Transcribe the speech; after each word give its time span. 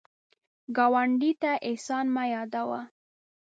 ګاونډي 0.75 1.31
ته 1.41 1.51
احسان 1.69 2.05
مه 2.15 2.23
یادوه 2.33 2.81